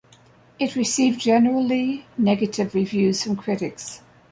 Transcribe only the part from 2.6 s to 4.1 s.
reviews from critics.